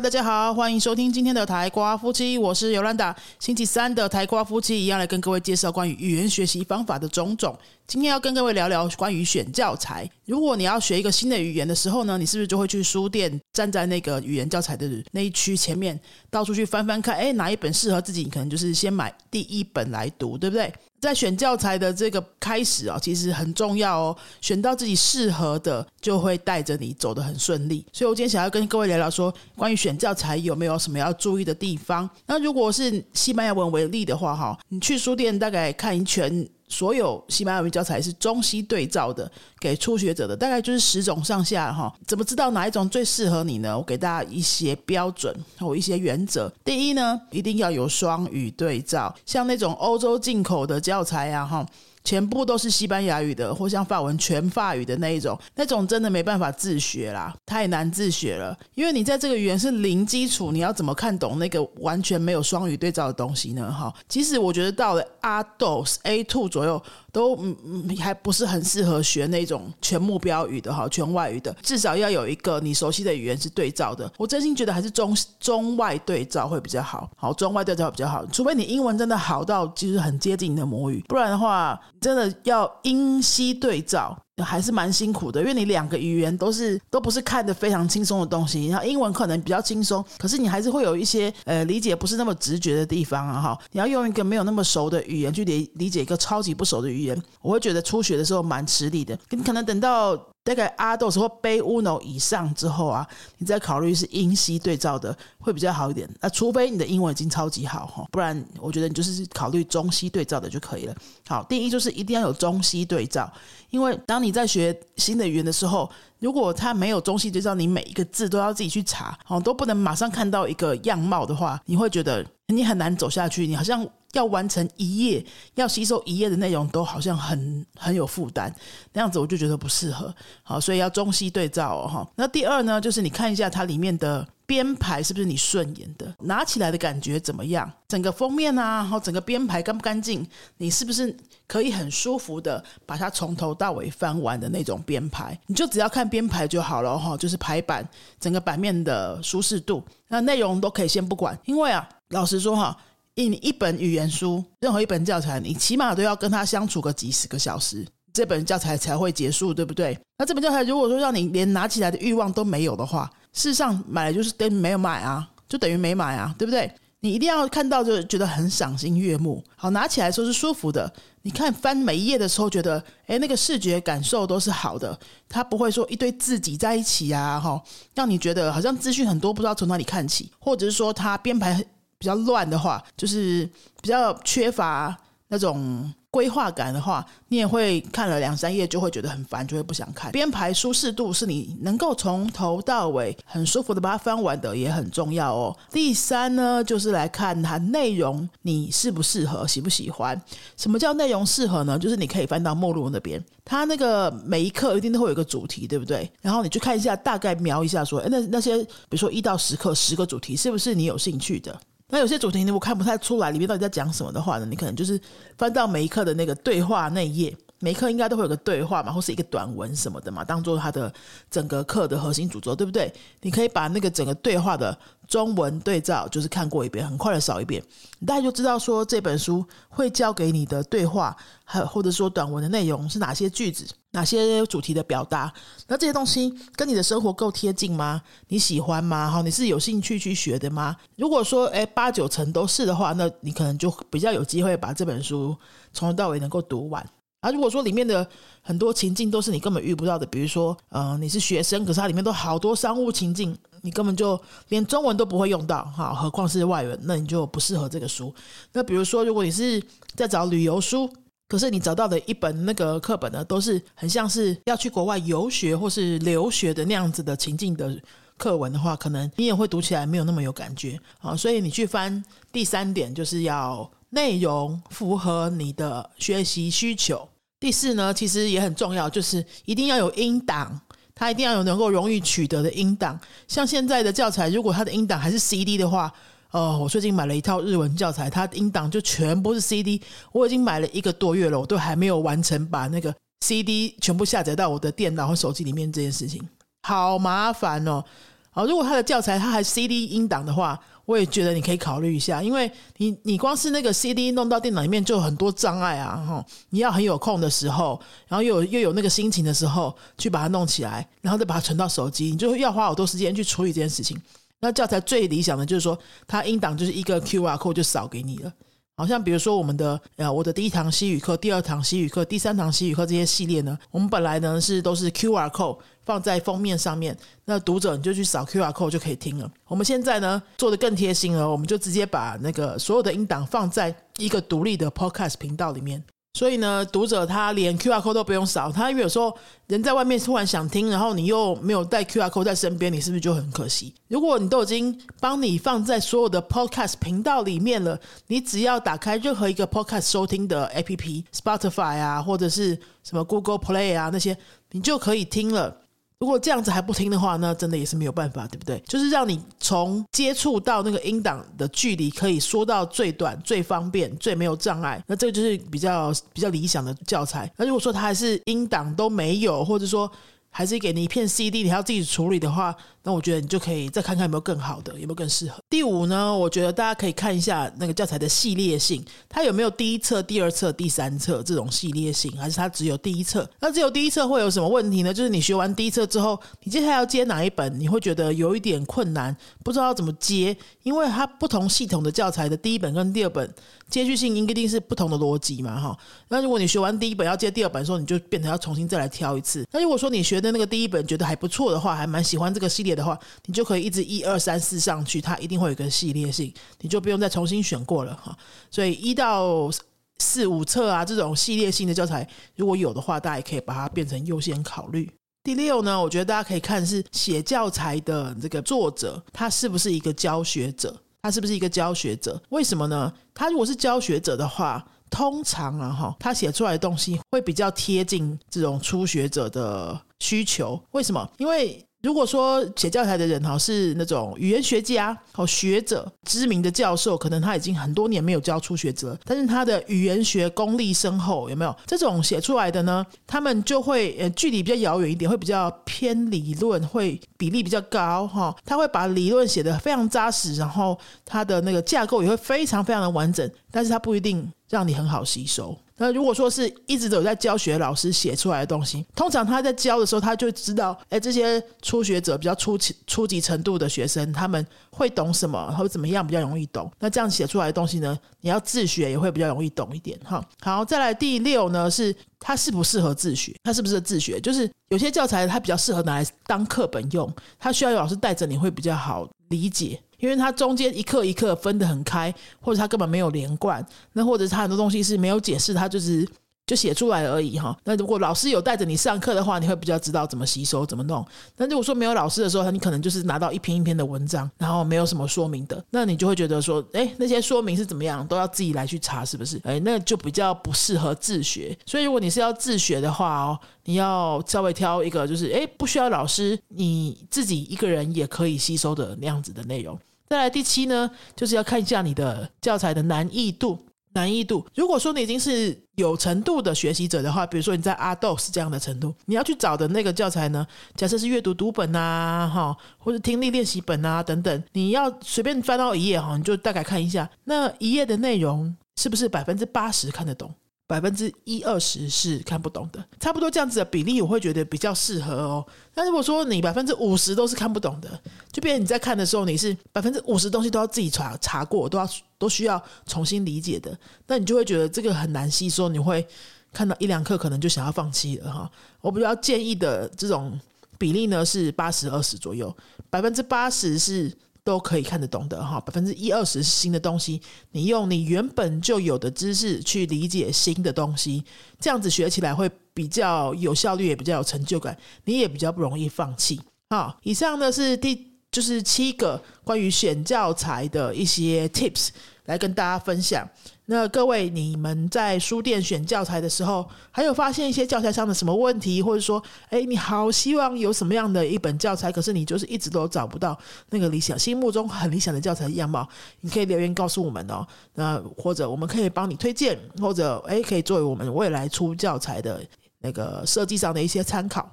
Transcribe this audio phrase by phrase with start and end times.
[0.00, 3.14] 大家好，欢迎收听今天的台瓜夫妻，我是尤兰达。
[3.38, 7.56] 星期三的台瓜夫妻一样来跟各位介绍关于语言学习方法的种种。
[7.86, 10.10] 今天要跟各位聊聊关于选教材。
[10.24, 15.98] 如果你要学一个新的语言的时候呢，你是不是就会去书店，站在那个语言教材的那一区前面，
[16.28, 18.24] 到处去翻翻看，哎，哪一本适合自己？
[18.24, 20.72] 你可能就是先买第一本来读，对不对？
[21.04, 24.16] 在选教材的这个开始啊，其实很重要哦。
[24.40, 27.84] 选到自己适合的，就会带着你走得很顺利。
[27.92, 32.08] 所以我今天想要跟各位聊聊说，关于选教材有没有什么要注意的地方？
[32.26, 36.48] 那如果是西班牙文为例的话，哈，你去书店大概看一圈。
[36.74, 41.94] 所有西班牙语教材是中西对照的，给初学者的大概就是十种上下哈。
[42.04, 43.78] 怎么知道哪一种最适合你呢？
[43.78, 46.52] 我给大家一些标准和一些原则。
[46.64, 51.64] 第一呢，一定要有双语对照，像那种欧洲进口的教材呀哈。
[52.04, 58.56] 全部都是西班牙语的，或像法文全法语的那一种，那种真的没办法自学啦，太难自学了。
[58.74, 63.72] 因为你在这个语言是零基础，你要怎么看懂那个完全没有双语对照的东西呢？
[63.72, 66.80] 哈，其实我觉得到了 A dos A two 左右。
[67.14, 74.12] 都嗯嗯还不是很适合学那种全目标语的哈，全外语的，至少要有一个你熟悉的语言是对照的。
[74.18, 78.26] 我真心觉得还是中中外对照会比较好，好中外对照比较好。
[78.32, 84.14] 除非你英文真的好到就是很接近你的母语，不然的话，真的要英西对照。
[84.42, 88.66] 还是蛮辛苦的，因为你两个语言都是都不是看的非常轻松的东西。
[88.66, 93.56] 然后英文可能比较轻松，可是你还是会有一些呃理解不是那么直觉的地方啊哈。
[93.70, 99.16] 你要用一个没有那么熟的语言去理理解一个超级不熟的语言，我会觉得初学的时候蛮吃力的。
[99.30, 100.20] 你可能等到。
[100.44, 103.04] 大概阿豆或背乌诺以上之后啊，
[103.38, 106.08] 你再考虑是英西对照的会比较好一点。
[106.20, 110.94] 那除非你的英文已经超级好哈，不然我觉得你就是考虑中西对照的就可以了。
[111.26, 113.32] 好，第一就是一定要有中西对照，
[113.70, 123.86] 因为当你在学新的语言的时候，如果它没有中西对照，你每一个字都要自己去查，哦，都不能马上看到一个样貌的话，你会觉得你很难走下去，你好像。
[124.14, 128.54] 要完成一页，要吸收一页的内容，都好像很很有负担，
[128.92, 130.12] 那样子我就觉得不适合。
[130.42, 131.86] 好，所以要中西对照哦。
[131.86, 137.70] 哈，那第二呢，就是你看一下它里面的编排是不是你顺眼的，拿起来的感觉怎么样？
[137.88, 140.26] 整个封面啊，然后整个编排干不干净？
[140.56, 141.16] 你是不是
[141.46, 145.38] 可以很舒服的把它从头到尾翻完的那种编排？
[145.46, 147.86] 你就只要看编排就好了哈，就是排版
[148.18, 152.76] 整个版面的舒适度，那内容都可以先不管，因为啊，老实说哈。
[153.14, 159.96] 一一本语言书，任何一本教材，你起码都要跟他相处个几十个小时，这本教材才会结束，对不对？
[160.18, 166.70] 那这本教材如果说让你连拿起来的欲望都没有的话，事实上买了就是等于没有买啊，就等于没买啊，对不对？
[167.00, 170.90] 你一定要看到就觉得很赏心悦目，好拿起来说是舒服的。
[171.22, 174.98] 你看翻每一页的时候，觉得哎那个视觉感受都是好的，
[175.28, 177.62] 它不会说一堆字挤在一起啊，哈，
[177.94, 181.64] 让你觉得好像资讯很多，不知道从哪里看起，或者是说它编排。
[182.04, 183.48] 比较乱的话，就是
[183.80, 184.94] 比较缺乏
[185.28, 190.12] 那种规划感的话，你也会看了两三页就会觉得很烦，就会不想看。
[190.12, 195.56] 编排舒适度是你能够从头到尾很舒服的把它翻完的，也很重要哦。
[195.72, 200.20] 第三呢，就是来看它内容你适不适合，喜不喜欢。
[200.58, 201.78] 什么叫内容适合呢？
[201.78, 206.08] 就是你可以翻到目录那边，它那个每一课一定都会有一个主题，对不对？
[206.20, 211.58] 然后你去看一下，大概瞄一下，说，哎，那那些比如说一到十课十个主题，是不是你有兴趣的？
[211.94, 215.00] 那有些主题你我看不太出来里面到底在讲什么的话呢，你可能就是
[215.38, 220.92] 翻到每一课的那个对话那一页，每一课应该都会有个对话嘛，或是一个短文什么的嘛，当做它的
[221.30, 222.92] 整个课的核心主轴，对不对？
[223.22, 224.76] 你可以把那个整个对话的
[225.08, 227.62] 中文对照，就是看过一遍，很快的扫一遍，
[227.98, 233.66] 你大概就知道说这本书会教给你的对话，还有或者说短文的内容是哪些句子。
[233.94, 235.32] 哪些主题的表达？
[235.68, 238.02] 那这些东西跟你的生活够贴近吗？
[238.26, 239.08] 你喜欢吗？
[239.08, 240.74] 哈，你是有兴趣去学的吗？
[240.96, 245.36] 如果说诶八九成都是的话，那你可能就比较有机会把这本书
[245.72, 246.84] 从头到尾能够读完。
[247.24, 248.06] 啊，如果说里面的
[248.42, 258.14] 很多情境都是你根本遇不到的，比如说，呃，你是学生，可是它里面都好多商务情境，你根本就连中文都不会用到，哈，何况是外文，那你就不适合这个书。
[258.52, 259.62] 那比如说，如果你是
[259.94, 260.90] 在找旅游书。
[261.26, 267.74] 可是你找到的一本那个课本呢，都是很像是要去国外游学或是留学的那样子的情境的
[268.18, 271.16] 课文的话，可能你也会读起来没有那么有感觉啊。
[271.16, 277.08] 所以你去翻第三点，就是要内容符合你的学习需求。
[277.44, 280.58] 第四呢，其实也很重要，就是一定要有音档，
[280.94, 282.98] 它一定要有能够容易取得的音档。
[283.28, 285.92] 像现在的教材，如果它的音档还是 CD 的话。
[286.30, 289.80] 哦，我最近买了一套日文教材，它音档就全部是 CD，
[290.10, 296.26] 我已经买了一个多月了，我都还没有完成把那个 CD 全部下载到我的电脑和手机里面这件事情，
[296.62, 297.84] 好麻烦哦。
[298.30, 314.00] 好，如果它的教材它还 CD 音档的话，我也觉得你可以考虑一下，因为你你光是那个 CD 弄到电脑里面就有很多障碍啊，哈，你要很有空的时候，然后又有又有那个心情的时候去把它弄起来，然后再把它存到手机，你就要花好多时间去处理这件事情。
[314.40, 318.32] 那教材最理想的就是说，它音档就是一个 QR code 就扫给你了。
[318.76, 329.30] 好像比如说我们的呃，我的第一堂西语课、第二堂西语课、第三堂西语课这些系列呢，我们本来呢是都是 QR code 放在封面上面，那读者你就去扫 QR code 就可以听了。
[329.46, 335.82] 我们现在呢做的更贴心了，我们就直接把那个所有的音档放在一个独立的 Podcast 频道里面。
[336.14, 339.12] 所以呢，读者他连 Q R code 都不用扫，他因为有时候
[339.48, 343.74] 人在外面突然想听，然后你又没有带 Q R code 在身边，你是不是就很可惜？
[343.88, 347.76] 如果你都已经帮你放在所有的 Podcast 频道里面了，
[348.06, 354.16] 你只要打开任何一个 Podcast 收听的 A P P，Spotify 啊，或者是什么 Google Play 啊那些，
[354.52, 355.62] 你就可以听了。
[355.98, 358.62] 如果这样子还不听的话，那真的也是没有办法，对不对？
[358.68, 364.82] 就是让你从接触到那个音档的距离可以缩到最短、最方便、最没有障碍。
[364.86, 367.30] 那这个就是比较比较理想的教材。
[367.36, 369.90] 那如果说它还是音档都没有，或者说，
[370.36, 372.52] 还是给你一片 CD，你要自己处理的话，
[372.82, 375.40] 那我觉得你就可以再看看有没有更好的，有没有更适合。
[375.48, 383.30] 第五呢，我觉得大家可以看一下那个教材的系列性，它有没有第一册、第二册、第三册这种系列性，还是它只有第一册？
[383.38, 384.92] 那只有第一册会有什么问题呢？
[384.92, 393.32] 就是你学完第一册之后，你接下来要接哪一本，你会觉得有一点困难，不知道怎么接，因为它不同系统的教材的第一本跟第二本
[393.68, 395.76] 接续性应一定是不同的逻辑嘛，哈。
[396.08, 399.44] 那如果你学完第一本要接第二本的时候，你就变成要重新再来挑一次。
[399.50, 408.16] 那如果说你学的那个第一本觉得还不错的话，还蛮喜欢这个系列的话，你就可以一直一二三四上去，它一定会有一个系列性，你就不用再重新选过了哈。
[408.50, 409.50] 所以一到
[409.98, 412.06] 四五册啊这种系列性的教材，
[412.36, 414.90] 如果有的话，大家也可以把它变成优先考虑。
[415.22, 420.76] 第六呢，我觉得大家可以看是写教材的这个作者，他是不是一个教学者？
[421.04, 422.18] 他是不是一个教学者？
[422.30, 422.90] 为什么呢？
[423.12, 424.66] 他如果是教学者的话。
[424.90, 430.60] 通常啊，哈，他写出来的东西会比较贴近这种初学者的需求。
[430.70, 431.10] 为什么？
[431.16, 441.54] 因为如果说写教材的人哈是那种语言学家和学者、知名的教授，可能他已经很多年没有教初学者，但是他的语言学功力深厚，有没有？
[441.66, 448.34] 这种写出来的呢，他们就会呃距离比较遥远一点，会比较偏理论，会比例比较高哈。
[448.46, 455.56] 他会把理论写得非常扎实，然后他的那个架构也会非常非常的完整，但是他不一定让你很好吸收。
[455.76, 466.68] 那如果说是一直都在教学老师写出来的东西，通常他在教的时候，他就知道，哎，这些初学者比较初级初级程度的学生，他们会懂什么，或怎么样比较容易懂。
[466.80, 470.24] 那这样写出来的东西呢，你要自学也会比较容易懂一点哈。
[470.40, 473.32] 好，再来第六呢，是它适不适合自学？
[473.44, 474.20] 它是不是自学？
[474.20, 479.80] 就是有些教材它比较适合拿来当课本用，它需要有老师带着你会比较好理解。
[479.98, 486.06] 因为它中间一刻一刻分得很开，或者它根本没有连贯，那或者它很多东西是没有解释，它就是
[486.46, 487.56] 就写出来而已哈。
[487.64, 491.04] 那如果老师有带着你上课的话，你会比较知道怎么吸收、怎么弄。
[491.36, 499.40] 那如果说没有老师的时候，你可能就是拿到一篇一篇的文章，然后没有什么说明的，那你就会觉得说，哎，那些说明是怎么样，都要自己来去查，是不是？
[499.44, 501.56] 哎，那就比较不适合自学。
[501.66, 503.38] 所以如果你是要自学的话哦。
[503.66, 509.78] 你要稍微挑一个，就是诶不需要老师，你自己一个人也可以吸收的那样子的内容。
[510.06, 513.58] 再来第七呢，就是要看一下你的教材的难易度。
[513.94, 530.34] 难易度，如果说你已经是有程度的学习者的话，比如说你在阿豆是这样的程度，你要去找的那个教材呢，假设是阅读读本啊，哈，或者听力练习本啊等等，你要随便翻到一页哈，你就大概看一下那一页的内容是不是百分之八十看得懂。
[530.66, 535.46] 百分之一二十是看不懂的，差不多这样子的比例，我会觉得比较适合哦。
[535.74, 538.00] 但如果说你百分之五十都是看不懂的，
[538.32, 541.86] 就变成你在看的时候，你是百分之五十东西都要自己查查过，都要
[542.18, 546.06] 都需要重新理解的，那你就会觉得这个很难吸收，你会
[546.52, 548.50] 看到一两课可能就想要放弃了哈。
[548.80, 550.40] 我比较建议的这种
[550.78, 552.54] 比例呢是八十二十左右，
[552.88, 554.10] 百分之八十是。
[554.44, 557.20] 都可以看得懂的哈，百分之一二十是新的东西，
[557.52, 561.24] 你用你原本就有的知识去理解新的东西，
[561.58, 566.38] 这样子学起来会比较有效率，也比较有成就感，你也比较不容易放弃。
[566.70, 571.90] 好，以上呢是第就是七个关于选教材的一些 tips。
[572.26, 573.28] 来跟大家分享。
[573.66, 583.38] 那各位，你们在书店选教材的时候，还有发现一些教材上的什么问题，或者说，哎，你好希望有什么样的一本教材，可是你就是一直都找不到
[583.68, 585.86] 那个理想、心目中很理想的教材样貌，
[586.22, 587.46] 你可以留言告诉我们哦。
[587.74, 592.42] 那或者我们可以帮你推荐，或者哎，可以作为我们未来出教材的
[592.80, 594.50] 那个设计上的一些参考。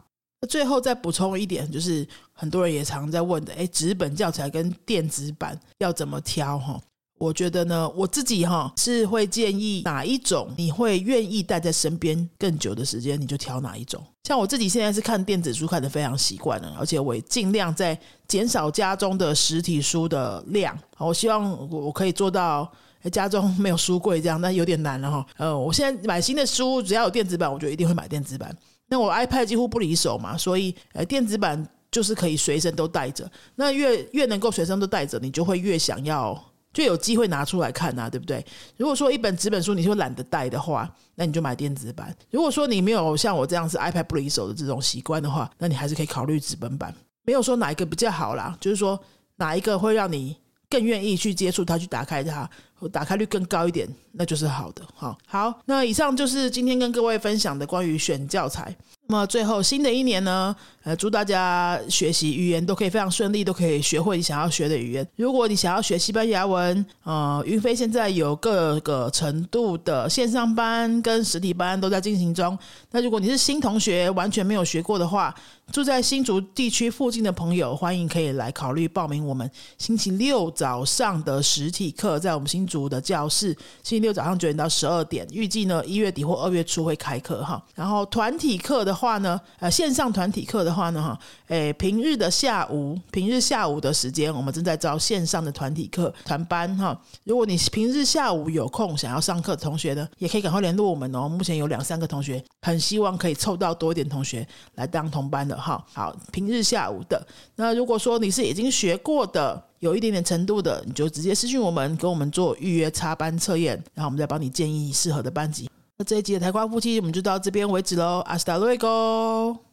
[0.48, 6.82] 最后再补充一点，就是很多人也常在问的，哎，纸本教材跟电子版要怎么挑哈？
[7.20, 14.04] 我觉得呢，我自己哈是会建议哪一种你会愿意带在身边更久的时间，你就挑哪一种。
[14.24, 17.96] 像我自己现在是看电子书看的非常习惯了，而且我也尽量在
[18.28, 20.76] 减少家中的实体书的量。
[20.98, 22.68] 我希望我我可以做到
[23.12, 25.24] 家中没有书柜这样，那有点难了哈。
[25.38, 28.56] 呃，我现在买新的书，只要有电子版，我就一定会买电子版。
[28.92, 33.28] 那我 iPad 几乎不离手嘛，所以呃电子版就是可以随身都带着。
[33.56, 36.40] 那越越能够随身都带着，你就会越想要。
[36.74, 38.46] 就有机会拿出来看呐，对不对？
[38.78, 42.16] 如果说一本纸本书你就懒得带的话，那你就买电子版。
[42.30, 46.96] 如果说你没有像我这样是 iPad 不离手的这种习惯的话，那你还是可以考虑纸本版。
[47.24, 48.98] 没有说哪一个比较好啦，就是说
[49.36, 50.38] 哪一个会让你
[50.72, 52.50] 更愿意去接触它，去打开它，
[52.92, 54.82] 打开率更高一点，那就是好的。
[54.96, 58.74] 好，好，那以上就是今天跟各位分享的关于选教材。
[59.08, 65.08] 那么最后，新的一年呢，呃，祝大家学习语言都可以非常顺利，都可以学会你想要学的语言。
[65.16, 72.58] 如果你想要学西班牙文，呃，云飞现在有各个程度的线上班跟实体班都在进行中。
[72.92, 75.36] 那如果你是新同学，完全没有学过的话，
[75.74, 83.48] 住在新竹地区附近的朋友，欢迎可以来考虑报名我们星期六早上的实体课，在我们新竹的教室，
[83.84, 87.64] 星期六早上九点到十二点，预计呢一月底或二月初会开课哈。
[87.76, 88.92] 然后团体课的。
[89.02, 96.98] 话呢，呃，线上团体课的的话呢，哈，诶，平日的下午，平日下午的时间，我们正在招线上的团体课团班哈。
[97.26, 101.28] 如果你平日下午有空想要上课的同学呢，也可以赶快联络我们哦。
[101.28, 105.84] 目前有两三个同学很希望可以凑到多一点同学来当同班的哈。
[105.92, 107.22] 好，平日下午的。
[107.58, 115.70] 那如果说你是已经学过的，有一点点程度的，你就直接私讯我们，给我们做预约插班测验，然后我们再帮你建议适合的班级。
[115.98, 118.20] 那这一集的台瓜夫妻，我们就到这边为止喽。
[118.26, 119.71] 阿斯达瑞哥。